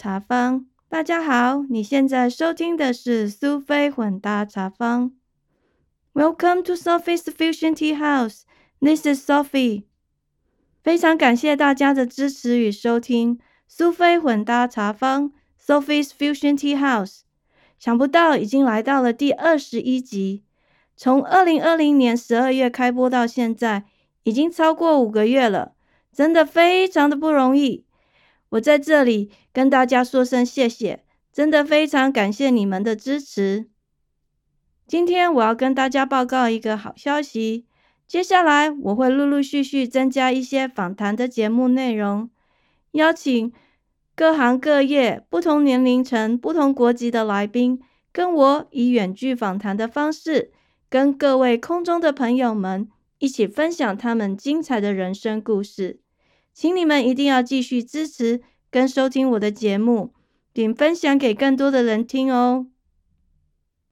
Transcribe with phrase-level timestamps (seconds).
[0.00, 0.64] 茶坊。
[0.88, 5.12] 大家好，你现在收听的是苏菲混搭茶坊。
[6.14, 8.44] Welcome to Sophie's Fusion Tea House.
[8.80, 9.84] This is Sophie.
[10.82, 15.32] 非常感谢大家的支持与收听苏菲混搭茶坊
[15.62, 17.20] Sophie's Fusion Tea House。
[17.78, 20.44] 想不到已经来到了第二十一集，
[20.96, 23.84] 从二零二零年十二月开播到现在，
[24.22, 25.74] 已经超过五个月了，
[26.10, 27.84] 真的非常的不容易。
[28.50, 33.66] 我在这里跟大家说声谢谢，真的非常感谢你们的支持。
[34.86, 37.66] 今天我要跟大家报告一个好消息，
[38.08, 42.28] 接下来我会陆陆续续增加一些访谈的节目内容，
[42.92, 43.52] 邀请
[44.16, 47.80] 各行各业、不同年龄层、不同国籍的来宾，
[48.10, 50.50] 跟我以远距访谈的方式，
[50.88, 52.88] 跟各位空中的朋友们
[53.20, 56.00] 一起分享他们精彩的人生故事。
[56.60, 60.12] 请你们一定要继续支持跟收听我的节目，
[60.52, 62.66] 并分享给更多的人听哦。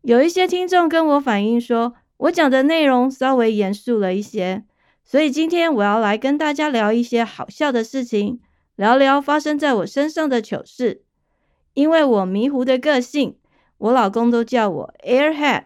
[0.02, 4.64] 有一些听众跟我反映说，我讲的内容稍微严肃了一些，
[5.02, 8.38] 所以今天我要来跟大家聊一些好笑的事情，
[8.76, 11.00] 聊聊发生在我身上的糗事。
[11.72, 13.38] 因为我迷糊的个性，
[13.78, 15.64] 我老公都叫我 Airhead。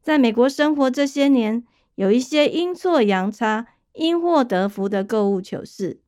[0.00, 6.00] 在美国生活这些年，有一些阴错阳差、因祸得福的购物糗事。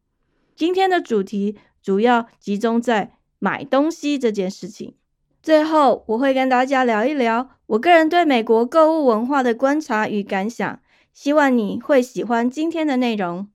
[0.61, 4.95] 今天的主题主要集中在买东西这件事情。
[5.43, 10.83] 最后，我会跟大家聊一聊我个人对美国购物文化的观察与感想。
[11.15, 13.49] 希望你会喜欢今天的内容。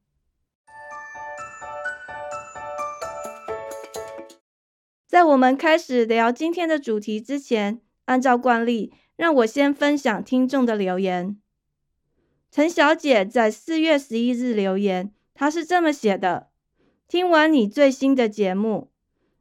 [5.06, 11.38] 在我们开始聊今天的主题之前，按照惯例，让我先分享听众的留言。
[12.50, 16.48] 陈小姐在四月十一日留言，她是这么写的。
[17.08, 18.90] 听完你最新的节目，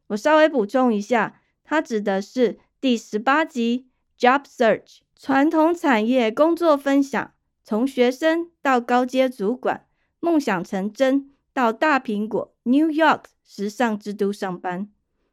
[0.09, 3.89] 我稍微补充一下，它指的是第十八集
[4.19, 7.33] Job Search 传统产业工作分享，
[7.63, 9.87] 从学生到高阶主管，
[10.21, 14.91] 梦想成真到大苹果 New York 时尚之都上班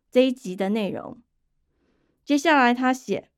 [0.10, 1.22] 这一集的内容。
[2.24, 3.30] 接下来他写，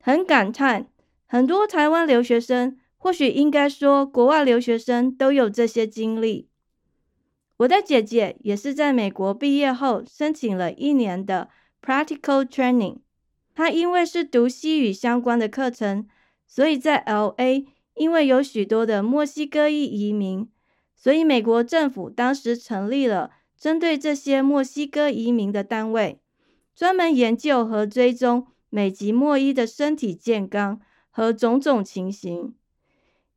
[0.00, 0.88] 很感叹，
[1.26, 6.48] 很多台湾留学生，或许应该说国外留学生都有这些经历。
[7.58, 11.48] 我的姐姐也是在美国毕业后申请了一年的
[11.80, 12.98] practical training。
[13.54, 16.06] 她因为是读西语相关的课程，
[16.46, 20.46] 所以在 L A 因为有许多的墨西哥裔移民，
[20.94, 26.20] 所以美国政府当时成立了针对这些墨西哥移民的单位，
[26.74, 30.78] 专门研究和追踪美籍墨裔的身体健康
[31.08, 32.54] 和种种情形。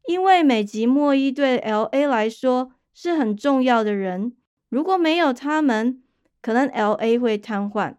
[0.07, 4.33] 因为美籍墨裔对 L A 来说，是很重要的人，
[4.67, 6.03] 如果没有他们，
[6.41, 7.95] 可能 L A 会瘫痪。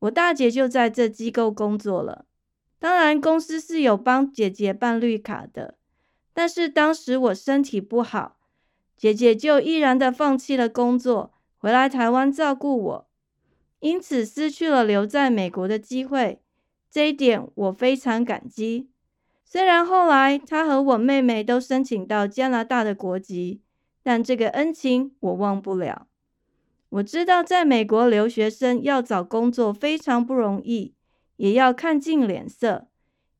[0.00, 2.24] 我大姐就在这机构工作了，
[2.80, 5.76] 当然公司是有帮姐姐办绿卡的，
[6.34, 8.38] 但是当时我身体不好，
[8.96, 13.08] 姐姐就毅然的放弃了工作，回来台湾照顾我，
[13.78, 16.40] 因此失去了留在美国的机会。
[16.90, 18.90] 这一点我非常感激。
[19.44, 23.60] 虽然后来她和我妹妹都申请到加拿大的国籍。
[24.02, 26.08] 但这个恩情我忘不了。
[26.88, 30.94] 我知道在美国留学生要找工作非常不容易，
[31.36, 32.88] 也要看尽脸色，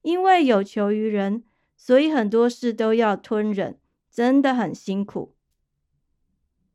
[0.00, 1.44] 因为有求于人，
[1.76, 3.78] 所以很多事都要吞忍，
[4.10, 5.34] 真的很辛苦。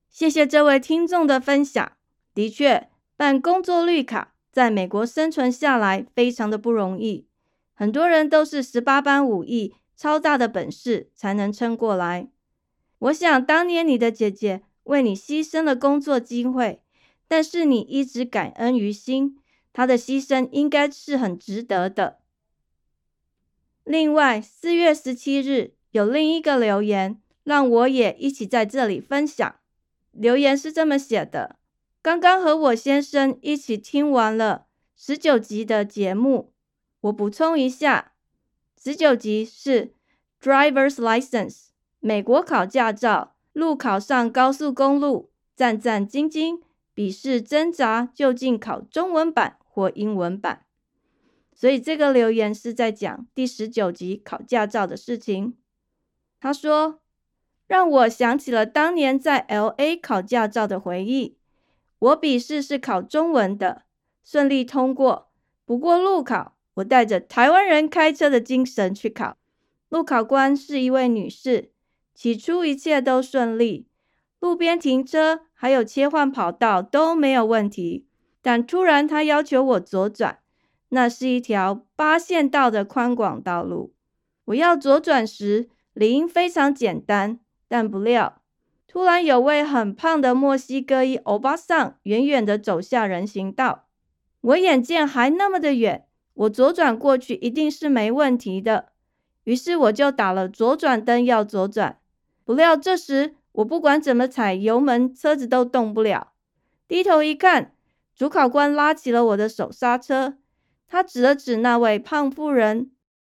[0.10, 1.94] 谢谢这位听众的分享。
[2.34, 7.28] 的确，办工作绿卡在美国生存下来非常的不容易，
[7.74, 12.30] 很多人都是十八般武艺、超大的本事才能撑过来。
[13.00, 16.82] 我想当年你的姐姐为你牺牲了工作机会，
[17.28, 19.38] 但是你一直感恩于心，
[19.72, 22.20] 她的牺牲应该是很值得的。
[23.84, 29.56] 另外，四月十七日有另一个留言，让我也一起在这里分享。
[30.12, 31.58] 留言是这么写的：
[32.02, 34.66] 刚刚和我先生一起听完了
[34.96, 36.52] 十九集的节目，
[37.02, 38.14] 我补充一下，
[38.82, 39.94] 十九集是
[40.42, 41.67] Driver's License。
[42.08, 46.62] 美国考驾照，路考上高速公路，战战兢兢，
[46.94, 50.64] 笔试挣扎，究竟考中文版或英文版？
[51.54, 55.58] 所以这个留言是在讲第十九集考驾照的事情。
[56.40, 57.02] 他说，
[57.68, 61.36] 让我想起了当年在 L A 考驾照的回忆。
[62.00, 63.84] 我笔试是考中文的，
[64.24, 65.28] 顺利通过。
[65.66, 69.36] 不过路考，我带着台湾人开车的精神去考，
[69.90, 71.74] 路考官是一位女士。
[72.18, 73.86] 起初一切都顺利，
[74.40, 78.08] 路边停车还有切换跑道都没有问题。
[78.42, 80.40] 但突然他要求我左转，
[80.90, 83.94] 那是一条八线道的宽广道路。
[84.46, 88.42] 我要左转时，理应非常简单，但不料，
[88.88, 93.86] 突然有位很胖的墨西哥裔欧巴桑远远地走下人行道。
[94.42, 98.94] 我眼见还那么的远，我左转过去一定是没问题的。
[99.44, 102.00] 于是我就打了左转灯要左转，
[102.48, 106.32] 不料这时我不管怎么踩油门，车子都动不了。
[106.88, 107.74] 低头一看，
[108.16, 110.38] 主考官拉起了我的手刹车，
[110.88, 112.90] 他指了指那位胖妇人，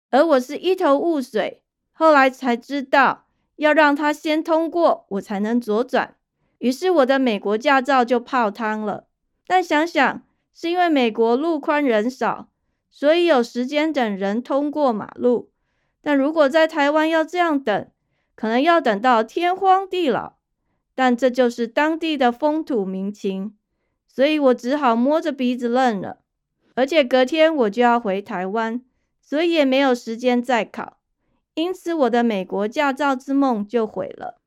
[0.10, 1.64] 而我是一头雾水。
[1.94, 3.24] 后来才知道
[3.56, 6.18] 要让他先通过，我才能左转。
[6.58, 9.08] 于是我的美国驾照就泡汤了。
[9.48, 10.24] 但想想
[10.54, 12.50] 是因为美国路宽人少，
[12.92, 15.52] 所以有时间等人通过马路。
[16.02, 17.88] 但如果在台湾要这样等，
[18.36, 20.34] 可能要等到天荒地老。
[20.98, 23.54] 但这就是当地的风土民情，
[24.08, 26.20] 所以我只好摸着鼻子认了。
[26.74, 28.82] 而且隔天我就要回台湾，
[29.22, 30.98] 所以也没有时间再考，
[31.54, 34.40] 因此我的美国驾照之梦就毁了。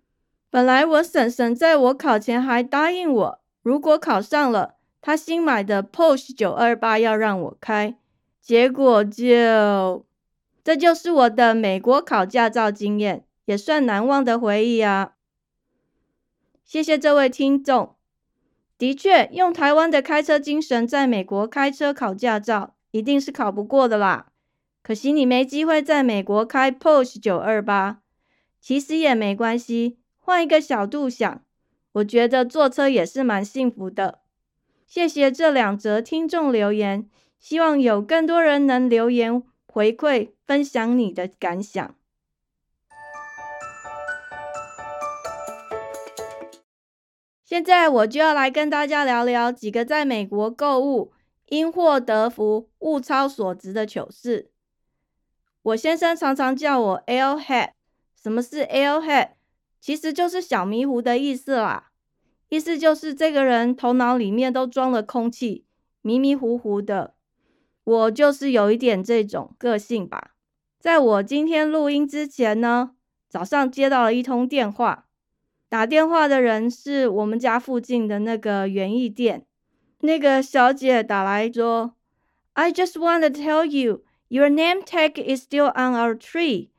[0.48, 7.98] 本来我婶婶在我考前还答应我，如果考上了，她新买的 Porsche 928要让我开，
[8.40, 10.06] 结果就……
[10.64, 15.14] 这就是我的美国考驾照经验，也算难忘的回忆啊！
[16.66, 17.96] 谢谢这位听众。
[18.76, 24.32] 的确，用台湾的开车精神，在美国开车考驾照，一定是考不过的啦。
[24.82, 27.96] 可惜你没机会在美国开 Porsche 928。
[28.60, 31.42] 其实也没关系，换一个角度想，
[31.92, 34.18] 我觉得坐车也是蛮幸福的。
[34.86, 37.08] 谢谢这两则听众留言，
[37.40, 39.42] 希望有更多人能留言。
[39.66, 41.94] 回馈分享你的感想。
[47.48, 51.14] 现在我就要来跟大家聊聊几个在美国购物
[51.46, 54.50] 因祸得福、物超所值的糗事。
[55.62, 57.70] 我先生常常叫我 Airhead。
[58.22, 59.30] 什么是 Airhead？
[59.80, 61.90] 其实就是小迷糊的意思啦。
[62.50, 65.64] 意思就是这个人头脑里面都装了空气，
[66.02, 67.14] 迷迷糊糊的。
[67.82, 70.32] 我就是有一点这种个性吧。
[70.78, 72.90] 在我今天录音之前呢，
[73.30, 75.06] 早上接到了一通电话，
[75.69, 79.45] 打电话的人是我们家附近的那个园艺店。
[79.99, 81.93] 那个小姐打来说：“
[82.53, 86.69] I just want to tell you, your name tag is still on our tree.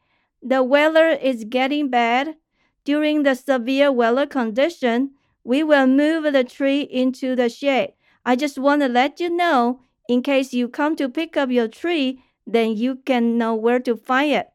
[0.41, 2.37] The weather is getting bad.
[2.85, 5.11] During the severe weather condition,
[5.43, 7.95] we will move the tree into the shade.
[8.23, 11.67] I just want to let you know.” In case you come to pick up your
[11.67, 14.49] tree, then you can know where to find it.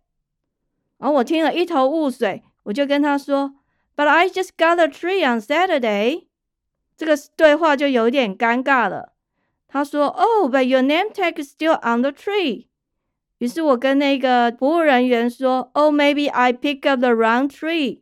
[1.00, 3.56] 然后我听了一头雾水，我就跟他说
[3.96, 6.28] ：“But I just got a tree on Saturday。”
[6.98, 9.14] 这个对话就有点尴尬了。
[9.68, 12.68] 他说：“Oh, but your name tag is still on the tree。”
[13.38, 18.02] 于是我跟那个服务人员说：“Oh, maybe I pick up the wrong tree。”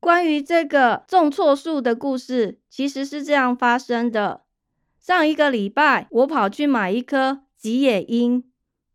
[0.00, 4.42] 关于这个种错树的故事，其实是这样发生的。
[4.98, 8.44] 上一个礼拜，我跑去买一颗吉野樱，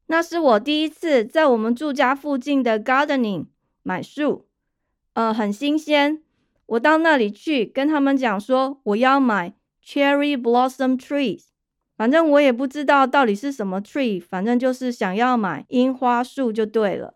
[0.08, 3.48] 那是我第一次在我们住家附近的 gardening
[3.84, 4.48] 买树，
[5.14, 6.23] 呃，很新鲜。
[6.66, 9.52] 我到那里去跟他们讲说我要买
[9.85, 11.45] cherry blossom trees，
[11.97, 17.14] 反正我也不知道到底是什么 tree，反正就是想要买樱花树就对了。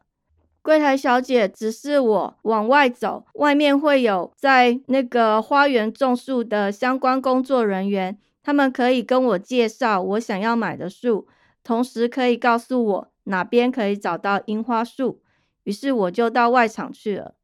[0.61, 8.19] 柜台小姐指示我往外走，外面会有在那个花园种树的相关工作人员。
[8.43, 11.29] 他们可以跟我介绍我想要买的树，
[11.63, 15.23] 同时可以告诉我哪边可以找到樱花树。
[15.63, 17.36] 于是我就到外场去了。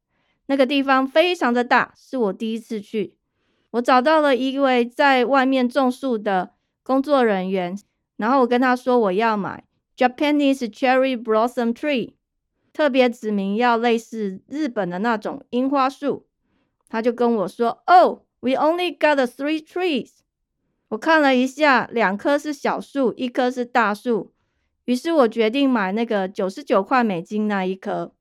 [0.53, 3.15] 那个地方非常的大，是我第一次去。
[3.71, 6.51] 我找到了一位在外面种树的
[6.83, 7.75] 工作人员，
[8.17, 9.63] 然后我跟他说我要买
[9.97, 12.13] Japanese cherry blossom tree，
[12.71, 16.27] 特别指明要类似日本的那种樱花树。
[16.87, 20.11] 他就跟我说：“Oh, we only got three trees。”
[20.89, 24.31] 我看了一下，两棵是小树，一棵是大树。
[24.85, 28.13] 于是我决定买那个九十九块美金那一棵。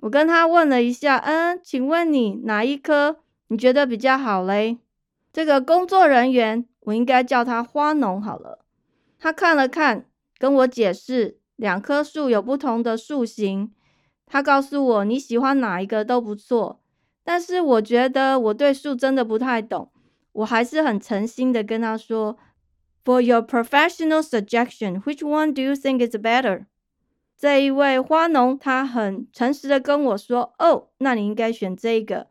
[0.00, 4.78] 我跟他问了一下，嗯，请问你哪一棵你觉得比较好嘞？
[5.32, 8.64] 这个工作人员，我应该叫他花农好了。
[9.18, 10.06] 他看了看，
[10.38, 13.72] 跟我解释，两棵树有不同的树型。
[14.26, 16.80] 他告诉我，你喜欢哪一个都不错。
[17.22, 19.92] 但是我觉得我对树真的不太懂。
[20.32, 22.38] 我还是很诚心的跟他说
[23.04, 26.66] ，For your professional suggestion, which one do you think is better？
[27.40, 32.26] 这一位花农他很诚实的跟我说，哦，那你应该选这个。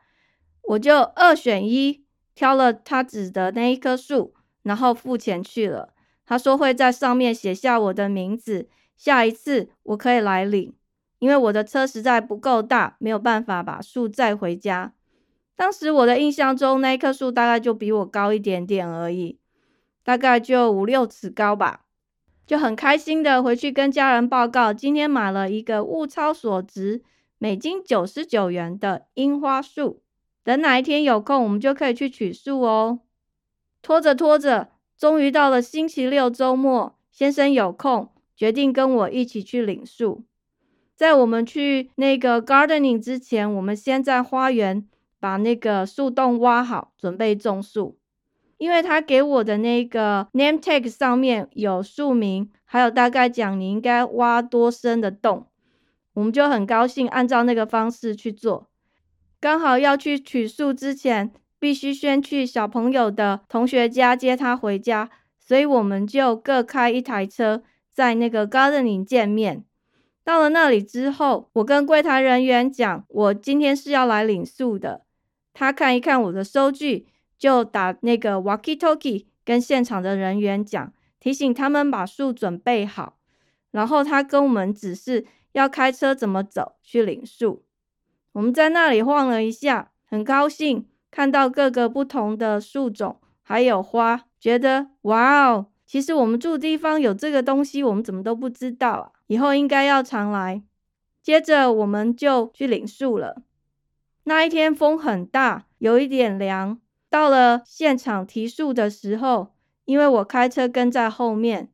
[0.61, 5.95] 我就二选一，挑了他指的那一棵树，然后付钱去了。
[6.27, 10.75] 他说会在上面写下我的名字，下一次我可以来领，
[11.17, 14.93] 因为我的车实在不够大，没有办法把树载回家。
[15.55, 19.39] 当时我的印象中，那一棵树大概就比我高一点点而已，
[20.03, 21.85] 大概就五六尺高吧。
[22.49, 27.03] 就很开心的回去跟家人报告，今天买了一个物超所值，
[27.37, 30.01] 美金九十九元的樱花树。
[30.43, 33.01] 等哪一天有空，我们就可以去取树哦。
[33.83, 34.69] 拖着拖着。
[34.97, 40.23] 终于到了星期六周末，先生有空，决定跟我一起去领树。
[40.95, 44.89] 在我们去那个 gardening 之前，我们先在花园
[45.19, 47.98] 把那个树洞挖好，准备种树。
[48.59, 55.47] 因为他给我的那个 name tag 上面有树名，还有大概讲你应该挖多深的洞，
[56.13, 58.69] 我们就很高兴按照那个方式去做。
[59.41, 61.31] 刚好要去取树之前。
[61.61, 67.61] 必须先去小朋友的同学家接他回家，所以我们就各开一台车，
[67.91, 69.65] 在那个 gardening 见面。
[70.23, 75.01] 到了那里之后，我跟柜台人员讲，我今天是要来领树的。
[75.53, 77.07] 他看一看我的收据，
[77.39, 83.17] 就打那个 walkie talkie 跟现场的人员讲，提醒他们把树准备好。
[83.71, 87.63] 然后他跟我们指示要开车怎么走去领树。
[88.33, 90.85] 我们在那里晃了一下，很高兴。
[91.11, 95.65] 看到各个不同的树种，还有花，觉得哇哦！
[95.83, 99.11] 其实我们住地方有这个东西，我们怎么都不知道啊！
[99.25, 100.61] 以后应该要常来。
[101.23, 103.41] 接着我们就去领树了。
[104.25, 106.79] 那一天风很大，有一点凉。
[107.09, 109.53] 到了现场提树的时候，
[109.85, 111.69] 因为我开车跟在后面，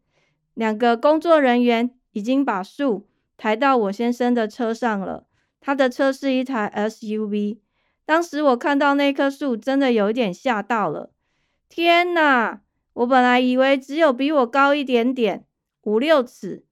[0.53, 5.25] 两个工作人员已经把树抬到我先生的车上了。
[5.59, 7.57] 他的车是一台 SUV。
[8.05, 11.11] 当时我看到那棵树，真的有一点吓到了。
[11.67, 12.61] 天哪！
[12.93, 15.43] 我本来以为只有比我高一点点，
[15.81, 16.63] 五六尺，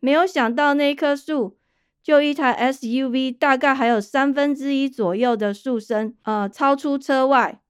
[0.00, 1.58] 没有想到那棵树
[2.02, 7.60] 就一台 SUV，大概还有三分之一左右的树身，呃，超出车外。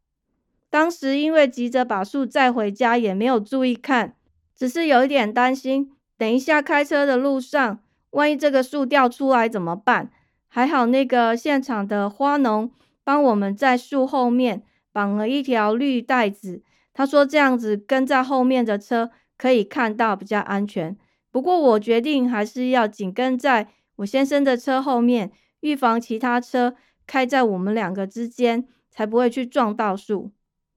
[0.70, 4.14] 当时因为急着把树载回家，也没有注意看，
[4.56, 10.10] 只是有一点担心，等一下开车的路上，万一这个树掉出来怎么办？
[10.48, 12.70] 还好那个现场的花农。
[13.02, 14.62] 帮我们在树后面
[14.92, 16.62] 绑了一条绿带子，
[16.92, 20.96] 他说这样子跟在后面的车可以看到比较安全。
[21.32, 30.30] 不过我决定还是要紧跟在我先生的车后面，预防其他车开在我们两个之间，才不会去撞到树。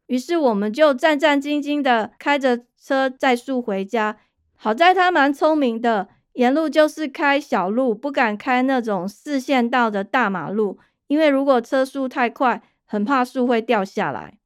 [0.07, 4.17] 于是我们就战战兢兢的开着车载树回家。
[4.55, 10.79] 好在他蛮聪明的，沿路就是开小路，不敢开那种四线道的大马路。
[11.07, 14.37] 因为如果车速太快，很怕树会掉下来。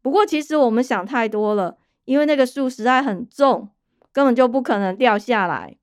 [0.00, 3.70] 不过其实我们想太多了，因为那个树实在很重，
[4.12, 5.76] 根本就不可能掉下来。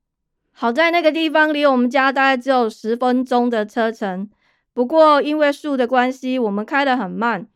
[0.52, 4.30] 好在那个地方离我们家大概只有十分钟的车程。
[4.74, 7.46] 不过因为树的关系，我们开得很慢，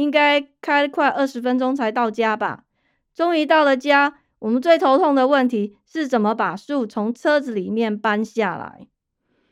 [0.00, 2.64] 应该开快二十分钟才到家吧。
[3.14, 8.86] 终于到了家，我们最头痛的问题是怎么把树从车子里面搬下来。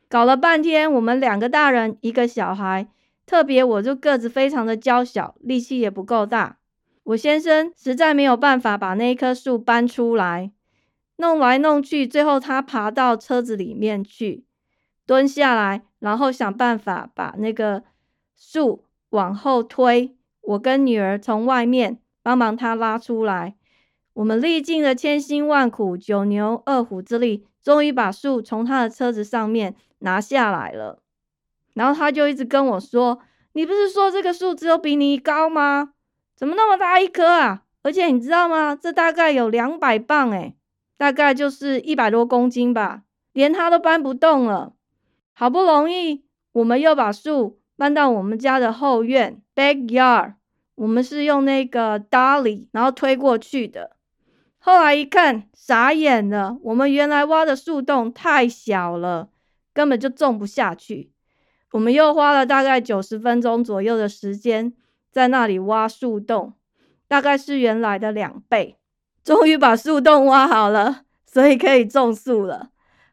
[0.09, 2.89] 搞了半天，我们两个大人，一个小孩，
[3.27, 6.57] 特别我就个子非常的娇小，力气也不够大。
[7.05, 10.51] 我先生实在没有办法把那棵树搬出来，
[11.17, 14.45] 弄来弄去，最后他爬到车子里面去，
[15.05, 17.83] 蹲下来，然后想办法把那个
[18.35, 20.15] 树往后推。
[20.49, 23.55] 我跟女儿从外面帮忙他拉出来。
[24.15, 29.75] 我们历尽了千辛万苦，九牛二虎之力，终于把树从他的车子上面。
[30.01, 31.03] 拿下来了，
[31.75, 33.19] 然后他就一直跟我说
[33.55, 35.93] ：“你不是说这个树只有比你高吗？
[36.37, 37.65] 怎么那么大一棵啊？
[37.83, 38.77] 而且你知道吗？
[38.77, 40.55] 这大概有两百磅诶，
[40.97, 43.03] 大概就是一百多公斤吧，
[43.33, 44.73] 连他都搬不动了。
[45.33, 50.35] 好不容易，我们又把树搬到我们家的后院 （backyard），
[50.79, 53.97] 我们是用那个 dolly，然后推过去的。
[54.59, 59.29] 后来一看，傻眼了，我们原来挖的树洞太小了。”
[59.75, 61.13] 根本就种不下去，
[61.71, 64.73] 我们又花了大概九十分钟左右的时间
[65.13, 66.55] 在那里挖树洞，
[67.07, 68.77] 大概是原来的两倍。
[69.23, 72.71] 终于把树洞挖好了，所以可以种树了。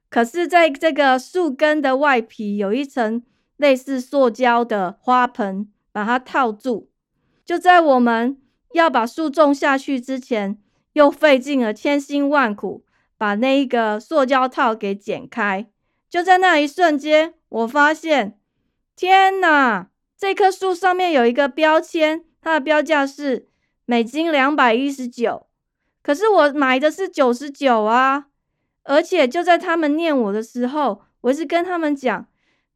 [0.09, 3.21] 可是，在这个树根的外皮有一层
[3.57, 6.89] 类似塑胶的花盆，把它套住。
[7.45, 8.41] 就在我们
[8.73, 10.57] 要把树种下去之前，
[10.93, 12.83] 又费尽了千辛万苦，
[13.17, 15.67] 把那一个塑胶套给剪开。
[16.09, 18.39] 就在那一瞬间，我发现，
[18.95, 19.89] 天哪！
[20.17, 23.49] 这棵树上面有一个标签，它的标价是
[23.85, 25.47] 美金两百一十九。
[26.01, 28.27] 可是我买的是九十九啊！
[28.83, 32.27] 而且就在他们念我的时候，我是跟他们讲，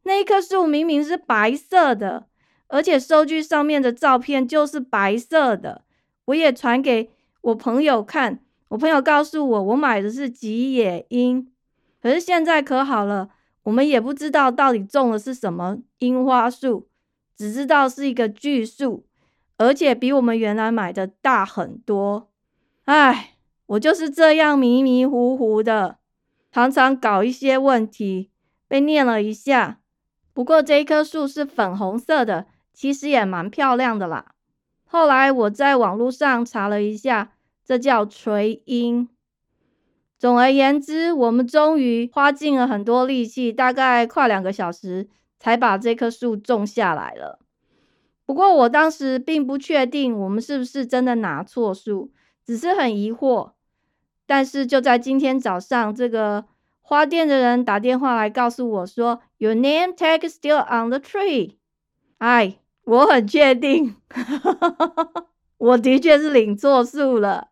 [0.02, 2.26] 那一棵树明明是白色的，
[2.70, 5.82] 而且收据上面的照片就是白色的。
[6.26, 7.10] 我也传给
[7.42, 11.50] 我朋友看，我朋友告诉我，我买的是吉野樱。
[12.00, 13.30] 可是现在可好了，
[13.64, 16.88] 我们也不知道到底种的是什么樱花树，
[17.36, 19.04] 只知道是一个巨树，
[19.58, 22.30] 而且比我们原来买的大很多。
[22.84, 23.34] 唉，
[23.66, 25.98] 我就是这样迷迷糊糊的，
[26.52, 28.30] 常常搞一些问题，
[28.68, 29.80] 被念了一下。
[30.32, 34.34] 不过这一棵树是粉红色的，其实也蛮漂亮的啦。
[34.84, 37.32] 后来我在网络上查了一下，
[37.64, 39.08] 这叫垂樱。
[40.18, 45.08] 总而言之，我们终于花尽了很多力气，大概快两个小时，
[45.38, 47.38] 才把这棵树种下来了。
[48.26, 52.12] 不过我当时并不确定我们是不是真的拿错树。
[52.42, 53.52] 只是很疑惑，
[54.26, 56.46] 但是就在今天早上，这个
[56.80, 61.58] 花店的人打电话来告诉我说，Your name tag still on the tree。
[62.20, 63.96] 哎，我很确定，
[65.56, 67.48] 我的确是领错树了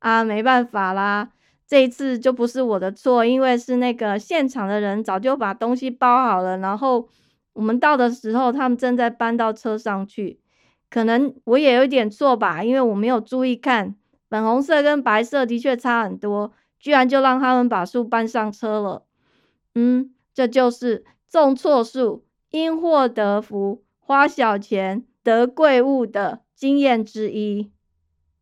[0.00, 1.30] 啊，没办法啦，
[1.66, 7.08] 这一次就不是我的错，因为是那个现场的人早就把东西包好了，然后
[7.54, 10.38] 我们到的时候，他们正在搬到车上去，
[10.90, 13.96] 可能我也有一点错吧，因为我没有注意看。
[14.28, 19.06] 粉红色跟白色的确差很多，居然就让他们把树搬上车了。
[19.74, 27.70] 嗯，这就是种错树因祸得福、花小钱得贵物的经验之一。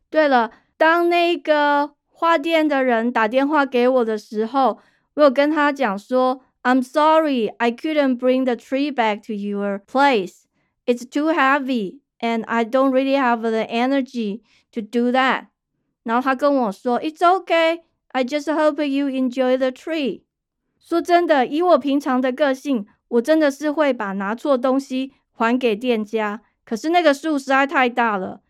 [0.08, 4.78] 对了，当那个花店的人打电话给我的时候，
[5.12, 10.44] 我有跟他讲说：“I'm sorry, I couldn't bring the tree back to your place.
[10.86, 14.40] It's too heavy, and I don't really have the energy
[14.72, 15.48] to do that.”
[16.02, 20.22] 然后他跟我说：“It's okay, I just hope you enjoy the tree。”
[20.80, 26.42] 说真的，以我平常的个性，我真的是会把拿错东西还给店家。
[26.64, 28.42] 可是那个数实在太大了，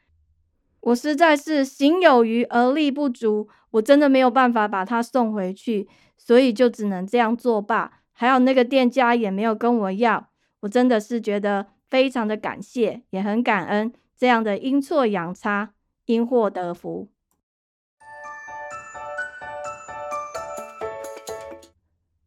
[0.80, 8.00] 我实在是行有余而力不足，我真的没有办法把它送回去，所以就只能这样作罢。
[8.12, 15.74] 还有那个店家也没有跟我要，我真的是觉得非常的感谢，也很感恩这样的阴错阳差，
[16.06, 17.08] 因祸得福。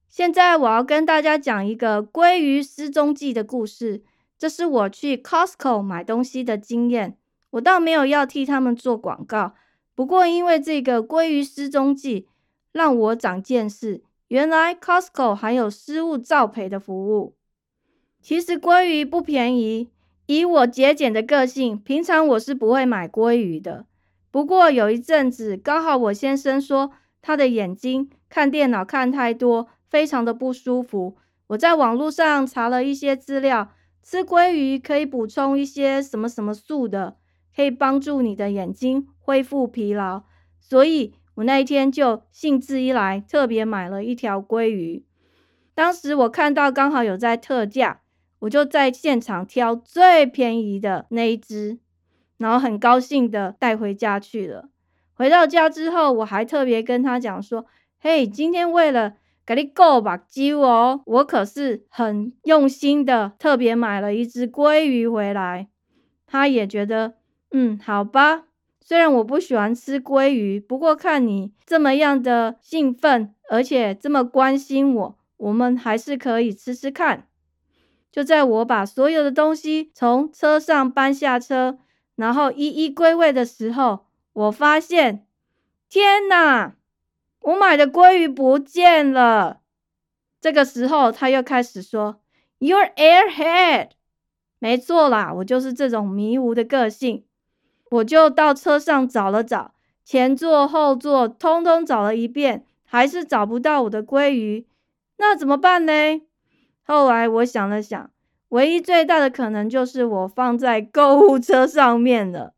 [0.08, 4.04] 现在我要跟大家讲一个鲑鱼失踪记的故事。
[4.42, 7.16] 这是我去 Costco 买东西的经验。
[7.52, 9.54] 我倒没有要替他们做广告，
[9.94, 12.28] 不过因为这个鲑鱼失踪记，
[12.72, 14.02] 让我长见识。
[14.30, 17.36] 原来 Costco 还有失物照赔的服务。
[18.20, 19.92] 其实鲑鱼不便宜，
[20.26, 23.86] 以我节俭的个性，平常我是不会买鲑鱼的。
[24.32, 29.68] 不过有一阵子，刚好我先生说他的眼睛看电脑看太多。
[29.88, 31.18] 非常的不舒服。
[31.48, 37.18] 我在网络上查了一些资料，吃鲑鱼可以补充一些什么什么素的，
[37.56, 40.24] 可以帮助你的眼睛恢复疲劳。
[40.60, 45.06] 所以我那一天就兴致一来，特别买了一条鲑鱼。
[45.74, 48.02] 当时我看到刚好有在特价，
[48.40, 51.80] 我就在现场挑最便宜的那一只，
[52.38, 54.70] 然后很高兴的带回家去了。
[55.14, 57.66] 回到家之后，我还特别跟他讲说
[58.02, 61.02] ：“嘿，今天为了……”给你够吧，鸡哦！
[61.06, 65.68] 我可是很用心的，特别买了一只鲑鱼回来。
[66.28, 67.16] 他也觉得，
[67.52, 68.46] 嗯，好吧。
[68.80, 77.28] 虽然我不喜欢吃鲑鱼，不过看你这么样的兴奋，而且这么关心我，我们还是可以吃吃看。
[78.12, 81.80] 就在我把所有的东西从车上搬下车，
[82.16, 85.26] 然后一一归位的时候，我发现，
[85.90, 86.76] 天哪！
[87.42, 89.62] 我买的鲑鱼不见了。
[90.40, 92.22] 这个时候，他又开始说
[92.60, 93.90] ：“Your airhead。”
[94.60, 97.26] 没错啦，我就是这种迷糊的个性。
[97.90, 99.74] 我就到车上找了找，
[100.06, 104.68] 前座、后座，通通找了一遍，还是找不到我的鲑鱼。
[105.18, 106.22] 那怎么办呢？
[106.84, 108.10] 后来我想了想，
[108.50, 112.54] 唯一最大的可能就是我放在购物车上面了。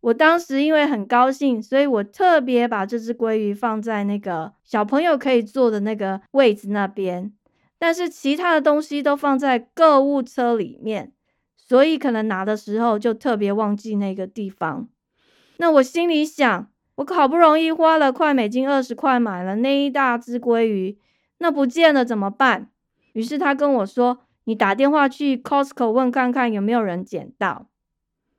[0.00, 7.32] 我当时因为很高兴，所以我特别把这只鲑鱼放在那个小朋友可以坐的那个位置那边，
[7.78, 11.12] 但是其他的东西都放在购物车里面，
[11.56, 14.88] 所以可能拿的时候就特别忘记那个地方。
[15.58, 20.98] 那我心里想，我好不容易花了快美金二十块买了那一大只鲑鱼，
[21.38, 22.70] 那不见了怎么办？
[23.12, 27.66] 于是他跟我说：“你打电话去 Costco 问看看有没有人捡到。”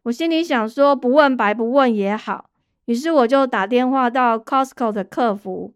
[0.03, 2.49] 我心里想说，不问白不问也好。
[2.85, 5.73] 于是我就打电话到 Costco 的客服，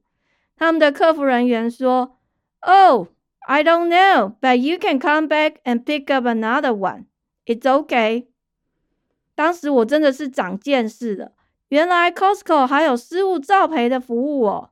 [0.58, 2.18] 他们的客服人员说
[2.62, 3.08] ：“Oh,
[3.42, 7.06] I don't know, but you can come back and pick up another one.
[7.46, 8.26] It's okay.”
[9.36, 11.34] 当时我真的是长见识了，
[11.70, 14.72] 原来 Costco 还有失物照赔的服务哦，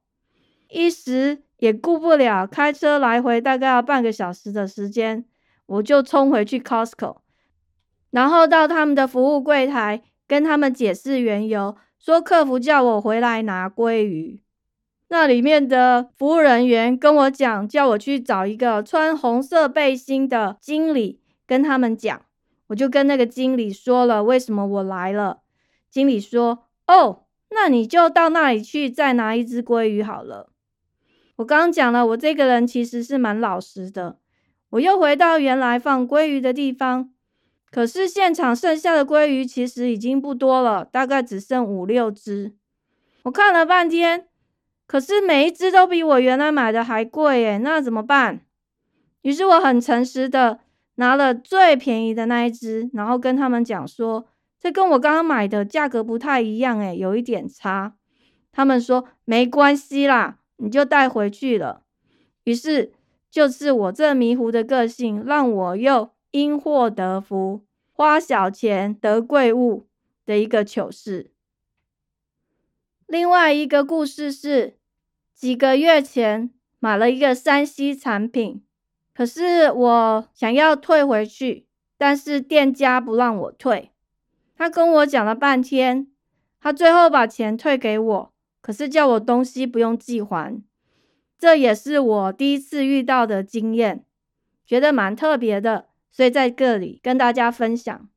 [0.70, 5.26] 一时也顾不了开车来回大概要半个小时的时间，
[5.68, 7.18] 我就冲回去 Costco，
[8.13, 11.76] 然后到他们的服务柜台跟他们解释缘由。
[11.97, 14.41] 说客服叫我回来拿鲑鱼，
[15.08, 22.21] 那里面的服务人员跟我讲，叫我去找一个穿红色背心的经理跟他们讲。
[22.67, 25.39] 我就跟那个经理说了为什么我来了。
[25.89, 30.49] 经理说：“哦，那你就到那里去再拿一只鲑鱼好了。”
[31.38, 34.17] 我刚讲了，我这个人其实是蛮老实的。
[34.71, 37.12] 我又回到原来放鲑鱼的地方。
[37.73, 42.53] 可是现场剩下的鲑鱼其实已经不多了，大概只剩五六只。
[43.23, 44.27] 我看了半天，
[44.86, 48.41] 可是每一只都比我原来买的还贵耶，那怎么办？
[49.23, 50.59] 于是我很诚实的
[50.97, 54.27] 拿了最便宜的那一只，然后跟他们讲说，
[54.59, 57.95] 这跟我刚刚买的价格不太一样诶，有一点差。
[58.51, 61.81] 他们说没关系啦，你就带回去了。
[62.43, 62.93] 于是
[63.31, 66.12] 就是我这迷糊的个性，让我又。
[66.34, 69.88] 因祸得福，花小钱得贵物
[70.26, 71.30] 的一个糗事。
[73.06, 74.80] 另外一个故事是，
[75.36, 78.63] 几个月前买了一个山西产品，
[79.13, 81.67] 可是我想要退回去，
[82.00, 83.91] 但是店家不让我退。
[84.56, 86.08] 他跟我讲了半天，
[86.60, 90.63] 他最后把钱退给我，可是叫我东西不用寄还。
[91.38, 94.04] 这也是我第一次遇到的经验，
[94.65, 95.89] 觉得蛮特别的。
[96.13, 98.08] 所以在这里跟大家分享，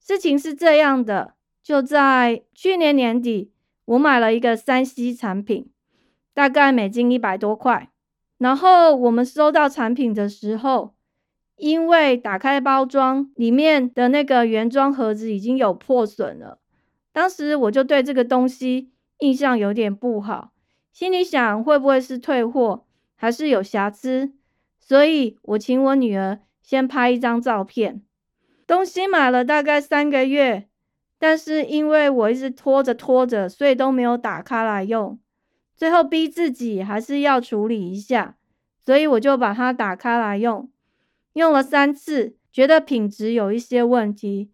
[0.00, 3.52] 事情是这样的：就在去年年底，
[3.84, 5.70] 我买了一个三 C 产品，
[6.34, 7.90] 大概美金一百多块。
[8.38, 10.96] 然后我们收到产品的时候，
[11.54, 16.58] 因为打开包装里面的那个原装盒子已经有破损了，
[17.12, 20.52] 当时我就对这个东西印象有点不好，
[20.92, 22.84] 心里想会不会是退货，
[23.14, 24.32] 还是有瑕疵？
[24.80, 26.40] 所以我请我女儿。
[26.64, 28.00] 先拍一张照片，
[28.66, 30.66] 东西买了大概三个月，
[31.18, 35.18] 但是因为我一直拖着拖着，所以都没有打开来用。
[35.76, 38.36] 最后逼自己还是要处理一下，
[38.82, 40.70] 所以我就把它打开来用。
[41.34, 44.50] 用了三次，觉得品质有一些问题。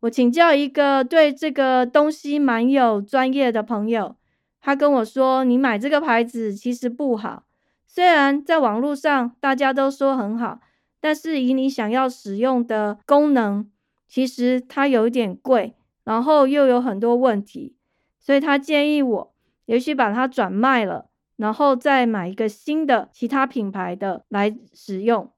[0.00, 4.16] 我请教一个对这个东西蛮有专业的朋友，
[4.60, 7.44] 他跟我说：“你买这个牌子其实不好，
[7.86, 10.58] 虽然在网络上大家都说很好。”
[11.04, 13.70] 但是以你想要使用的功能，
[14.08, 17.76] 其实它有一点贵，然后又有很多问题，
[18.18, 19.34] 所以他建议我
[19.66, 25.30] 也许把它转卖了，然后再买一个新的其他品牌的来使用。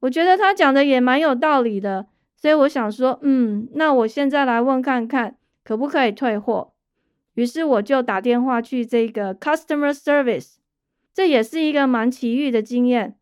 [0.00, 6.72] 我觉得他讲的也蛮有道理的，所以我想说，嗯，那我现在来问看看可不可以退货。
[7.34, 10.56] 于是我就打电话去这个 customer service，
[11.14, 13.14] 这也是一个蛮奇遇的经验。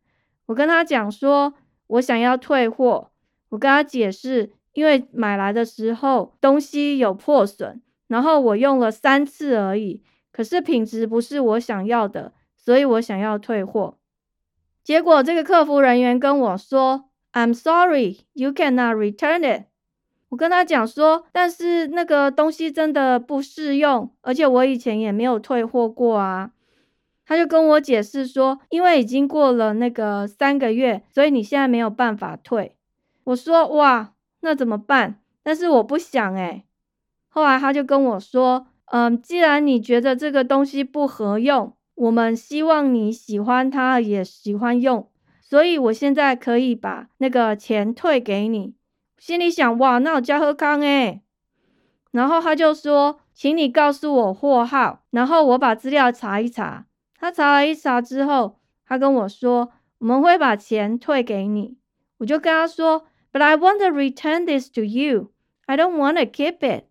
[0.47, 1.53] 我跟他讲说。
[1.87, 3.09] 我想要退货，
[3.49, 13.97] 我跟他解释，因为买来的时候东西有破损，然后我用了三次而已，可是品质不是我想要的，所以我想要退货。
[14.83, 19.65] 结果这个客服人员跟我说：“I'm sorry, you cannot return it。”
[20.29, 26.51] 我跟他讲说：“但是那个东西真的不适用，而且我以前也没有退货过啊。”
[27.27, 32.77] 他就跟我解释说，因为已经过了那个三个月，所以你现在没有办法退。
[33.25, 35.19] 我说哇，那怎么办？
[35.43, 36.63] 但是我不想诶。
[37.27, 45.09] 后来他就跟我说，嗯，既然你觉得这个东西不合用，我们希望你喜欢它，也喜欢用，
[45.41, 48.75] 所以我现在可以把那个钱退给你。
[49.17, 51.21] 心里想哇，那我加喝康诶。
[52.11, 56.85] 然后他就说，请你告诉我货号，然后我把资料查一查。
[57.19, 61.77] 他查了一查之后，他跟我说：“我们会把钱退给你。”
[62.19, 65.31] 我就跟他说：“But I want to return this to you.
[65.65, 66.85] I don't want to keep it。”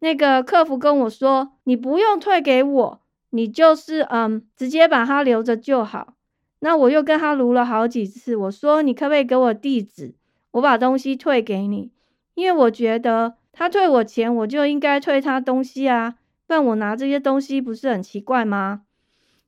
[0.00, 3.00] 那个客服跟我说：“你不用退给我，
[3.30, 6.14] 你就是嗯，直接把它留着就好。”
[6.60, 10.14] 那我又跟他撸了好几次，我说：“你可不可以给我地址，
[10.52, 11.90] 我把东西退给你？
[12.34, 16.14] 因为我觉得他退我钱，我就应该退他东西啊，
[16.46, 18.82] 不然我拿这些东西不是很奇怪吗？”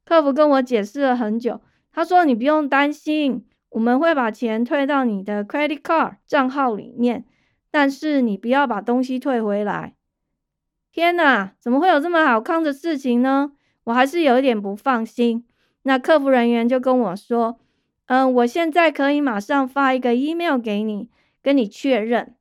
[0.04, 1.60] 客服跟我解释了很久，
[1.92, 7.24] 他说：“你不用担心，我们会把钱退到你的 credit card 账号里面，
[7.70, 9.94] 但是你不要把东西退回来。”
[10.92, 13.52] 天哪，怎么会有这么好康的事情呢？
[13.84, 15.44] 我还是有一点不放心。
[15.82, 17.58] 那客服人员就跟我说
[18.06, 21.10] ：“嗯，我现在可以马上发一个 email 给你，
[21.42, 22.34] 跟你确认。”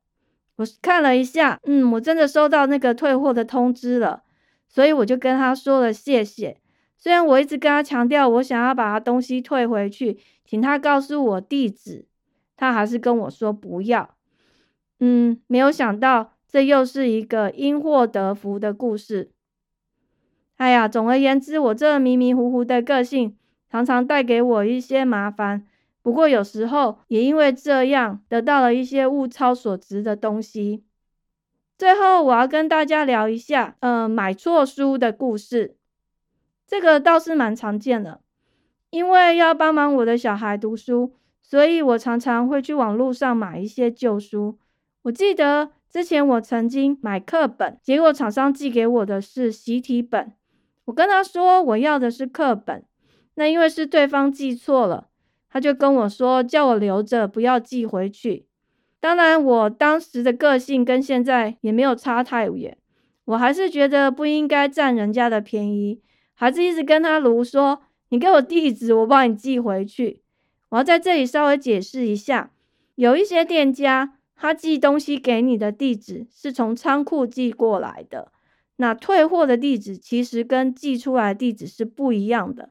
[0.56, 4.22] 我看了一下，嗯，我真的收到那个退货的通知了，
[4.68, 6.58] 所以我就跟他说了谢谢。
[7.04, 12.06] 虽然我一直跟他强调我想要把他东西退回去，请他告诉我地址，
[12.56, 14.14] 他还是跟我说不要。
[15.00, 19.30] 嗯，没有想到这又是一个因祸得福的故事。
[20.56, 23.36] 哎呀，总而言之，我这迷迷糊糊的个性
[23.70, 25.66] 常常带给我一些麻烦。
[26.00, 30.82] 不过有时候也因为这样得到了一些物超所值的东西。
[31.76, 35.76] 最后我要跟大家聊一下，呃，买错书的故事。
[36.66, 38.20] 这个倒是蛮常见的，
[38.90, 44.58] 因为要帮忙我的小孩读书，所以我常常会去网络上买一些旧书。
[45.02, 50.32] 我记得之前我曾经买课本，结果厂商寄给我的是习题本。
[50.86, 52.84] 我跟他说我要的是课本，
[53.34, 55.08] 那因为是对方寄错了。
[55.50, 58.46] 他就跟我说，叫我留着，不要寄回去。
[58.98, 62.76] 当然，我当时的个性跟现在也没有差太远，
[63.26, 66.00] 我还是觉得不应该占人家的便宜，
[66.34, 70.22] 还是一直跟他卢说：“你给我地址，我帮你寄回去。”
[70.70, 72.50] 我要在这里稍微解释一下，
[72.96, 78.32] 有一些店家他寄东西给你的地址是从仓库寄过来的，
[78.76, 82.70] 那退货的地址其实跟寄出来地址是不一样的，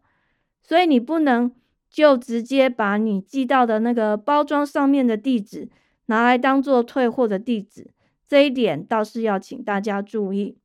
[0.62, 1.52] 所以你不能。
[1.94, 5.70] 就直接把你寄到的那个包装上面的地址
[6.08, 7.92] 拿来当做退货的地址，
[8.28, 10.58] 这一点倒是要请大家注意。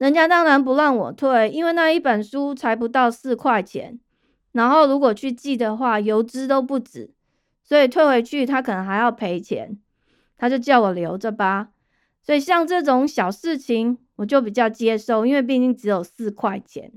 [0.00, 4.00] 人家当然不让我退，因为那一本书才不到四块钱，
[4.52, 7.10] 然后如果去寄的话，邮资都不止，
[7.62, 9.78] 所以退回去他可能还要赔钱，
[10.38, 11.68] 他就叫我留着吧。
[12.22, 16.90] 所以像这种小事情，我就比较接受，因为毕竟只有四块钱。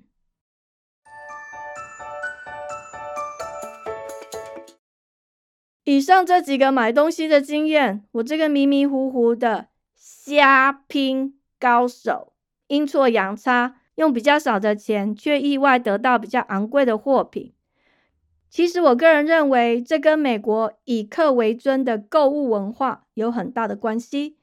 [5.83, 12.32] 以上这几个买东西的经验，我这个迷迷糊糊的瞎拼高手，
[12.67, 17.53] 阴错阳差，用比较少的钱，却意外得到比较昂贵的货品。
[18.49, 24.37] 其实我个人认为，这跟美国以客为尊的购物文化有很大的关系。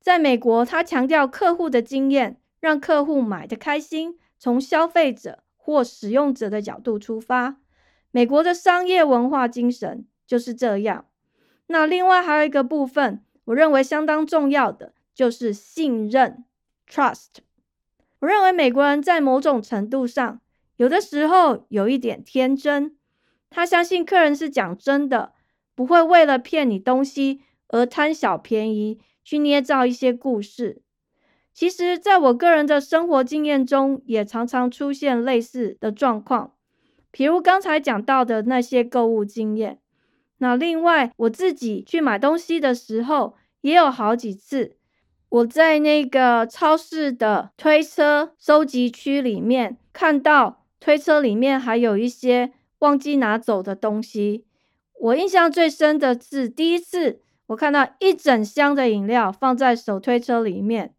[0.00, 7.56] 在美国，他强调客户的经验，让客户买的开心，从消费者或使用者的角度出发。
[8.10, 10.06] 美国的商业文化精神。
[10.28, 11.06] 就是这样。
[11.68, 16.44] 那另外还有一个部分，我认为相当重要的就是信任
[16.86, 17.36] （trust）。
[18.20, 20.40] 我认为美国人在某种程度上，
[20.76, 22.96] 有的时候有一点天真，
[23.48, 25.32] 他相信客人是讲真的，
[25.74, 30.82] 不会为了骗你东西而贪小便宜，去捏造一些故事。
[31.54, 36.54] 其实，在我个人的生活经验中，也常常出现类似的状况，
[37.10, 39.80] 比如刚才讲到的那些购物经验。
[40.38, 44.76] 那另外，我自己去买东西的时候，也有好几次，
[45.30, 54.46] 我在那个超市的推车收集区里面看到推车里面还有一些忘记拿走的东西。
[55.00, 60.94] 我印象最深的是第一次，我看到一整箱的饮料放在手推车里面，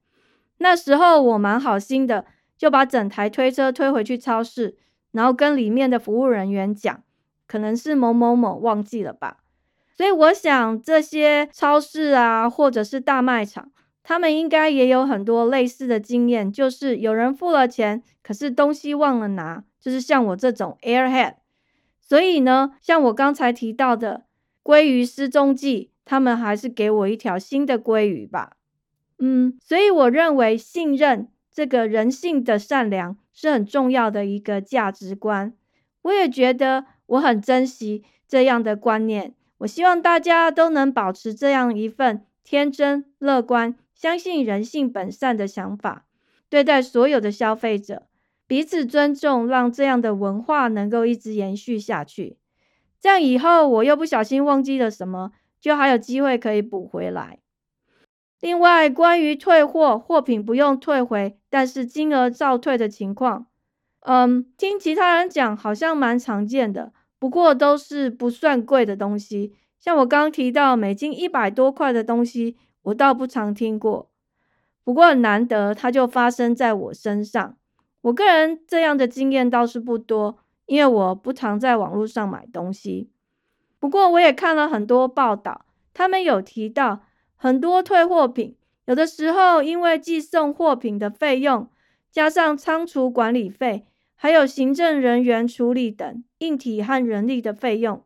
[0.59, 2.25] 那时候我蛮好心的，
[2.57, 4.77] 就把整台推车推回去超市，
[5.11, 7.03] 然后跟里面的服务人员讲。
[7.47, 9.37] 可能是某某某忘记了吧，
[9.97, 13.71] 所以我想这些超市啊，或者是大卖场，
[14.09, 21.35] 他们应该也有很多类似的经验，就是有人付了钱，可是东西忘了拿，就是像我这种 airhead。
[22.01, 24.23] 所以呢，像我刚才提到的
[24.63, 28.53] 鲑鱼失踪记，他们还是给我一条新的鲑鱼吧。
[29.19, 35.53] 嗯，所以我认为信任这个人性的善良是很重要的一个价值观。
[36.01, 36.85] 我也觉得。
[37.09, 46.05] 我很珍惜这样的观念，我希望大家都能保持这样一份天真、乐观、相信人性本善的想法，
[46.47, 48.03] 对待所有的消费者，
[48.47, 52.37] 彼此尊重，让这样的文化能够一直延续下去。
[53.01, 57.39] 这样以后我又不小心忘记了什么，就还有机会可以补回来。
[58.39, 63.47] 另外，关于退货，货品不用退回，但是金额照退的情况，
[63.99, 66.93] 嗯，听其他人讲好像蛮常见的。
[67.19, 74.09] 不过都是不算贵的东西，像我刚提到美金一百多块的东西，我倒不常听过。
[74.83, 77.57] 不过难得，它就发生在我身上。
[78.01, 83.11] 我个人这样的经验倒是不多，因为我不常在网络上买东西。
[83.77, 87.01] 不过我也看了很多报道，他们有提到
[87.35, 91.69] 很多退货品，有的时候因为寄送货品的费用，
[92.11, 98.03] 加上仓储管理费，还有行政人员处理等硬体和人力的费用，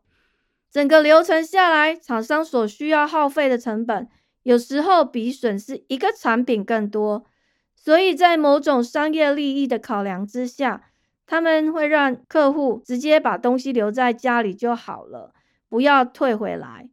[0.69, 4.07] 整个流程下来，厂商所需要耗费的成本，
[4.43, 7.25] 有时候比损失一个产品更多。
[7.75, 10.83] 所以在某种商业利益的考量之下，
[11.25, 15.33] 他们会让客户直接把东西留在家里就好了，
[15.67, 16.89] 不要退回来。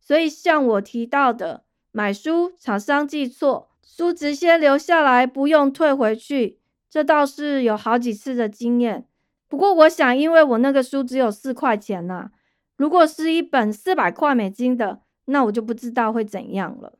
[0.00, 9.06] 所以像我提到的，买书厂商寄错，书直接留下来，不用退回去，这倒是有好几次的经验。
[9.48, 12.30] 不过我想，因为我那个书只有四块钱呐，
[12.76, 16.98] 如果是一本四百块美金的，那我就不知道会怎样了。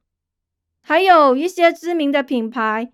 [0.83, 2.93] 还有一些知名的品牌。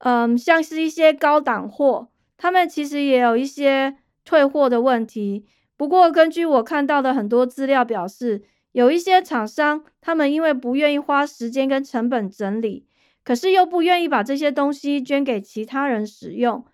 [0.00, 5.44] 嗯，像是一些高档货，他们其实也有一些退货的问题。
[5.76, 12.86] 不过，根据我看到的很多资料表示，有一些厂商，他们因为不愿意花时间跟成本整理，
[13.24, 16.64] 可是又不愿意把这些东西捐给其他人使用。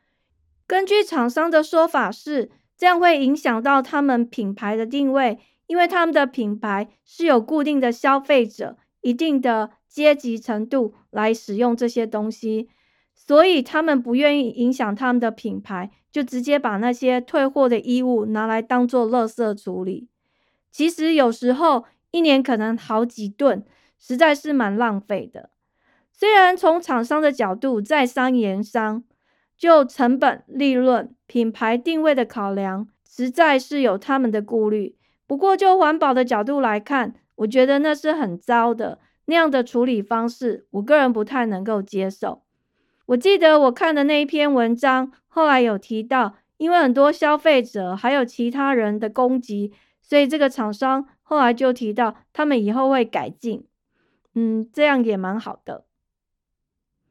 [0.67, 12.69] 根据厂商的说法是，这样会影响到他们品牌的定位，因为他们的品牌是有固定的消费者、一定的阶级程度来使用这些东西。
[13.15, 20.09] 所以他们不愿意影响他们的品牌，就直接把那些退货的衣物拿来当做垃圾处理。
[20.71, 23.65] 其实有时候一年可能好几吨，
[23.99, 25.49] 实在是蛮浪费的。
[26.13, 29.05] 虽然从厂商的角度在商言商，
[29.57, 34.97] 就成本、利润、品牌定位的考量，实在是有他们的顾虑。
[35.27, 42.43] 不过就环保的角度来看，我觉得那是很糟的那样的处理方式，我个人不太能够接受。
[43.07, 53.67] 我记得我看的那一篇文章，后来有提到，因为很多消费者还有其他人的攻击，所以这个厂商后来就提到，他们以后会改进。
[54.35, 55.85] 嗯，这样也蛮好的。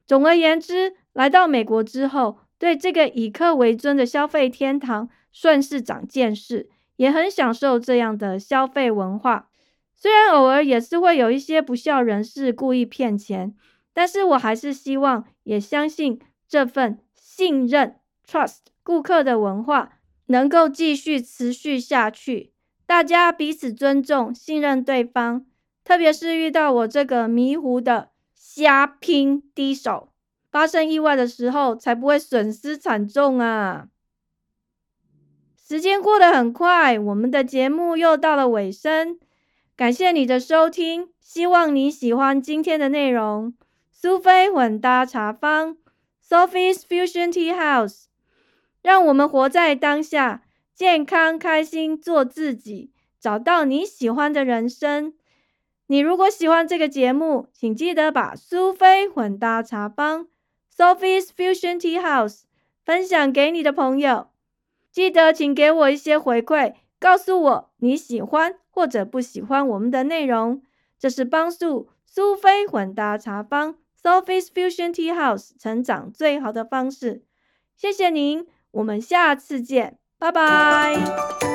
[0.06, 9.49] 总而言之，来到美国之后，对这个以客为尊的消费天堂顺势长见识，也很享受这样的消费文化。
[9.95, 13.56] 虽然偶尔也是会有一些不孝人士故意骗钱。
[13.95, 22.53] 但是我还是希望，也相信这份信任 （trust） 顾客的文化能够继续持续下去。
[22.88, 25.45] 大家彼此尊重、信任对方，
[25.84, 30.10] 特别是遇到我这个迷糊的瞎拼低手，
[30.49, 33.89] 发生意外的时候才不会损失惨重啊！
[35.65, 39.17] 时间过得很快，我们的节目又到了尾声，
[39.78, 43.54] 感谢你的收听，希望你喜欢今天的内容。
[43.89, 45.78] 苏菲混搭茶坊
[46.21, 48.08] ，Sophie's Fusion Tea House，
[48.82, 50.43] 让我们活在当下，
[50.76, 55.13] 健康开心做自己，找到你喜欢的人生。
[55.88, 60.28] 你如果喜欢这个节目，请记得把苏菲混搭茶坊
[60.76, 62.41] ，Sophie's Fusion Tea House，
[62.84, 64.28] 分享给你的朋友。
[64.93, 70.62] 记得请给我一些回馈，告诉我你喜欢或者不喜欢我们的内容，
[70.99, 73.75] 这是帮助苏菲混搭茶坊。
[74.01, 77.23] Sophie's Fusion Tea House 成长最好的方式，
[77.75, 81.53] 谢谢您，我们下次见，拜拜。